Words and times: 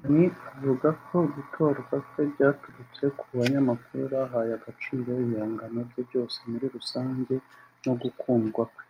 Danny 0.00 0.24
avugako 0.56 1.16
gutorwa 1.34 1.94
kwe 2.08 2.22
byaturutse 2.32 3.04
ku 3.18 3.24
banyamakuru 3.38 4.02
bahaye 4.12 4.50
agaciro 4.58 5.08
ibihangano 5.24 5.80
bye 5.90 6.02
byose 6.08 6.36
muri 6.50 6.66
rusange 6.74 7.34
n’ugukundwa 7.84 8.62
kwe 8.72 8.84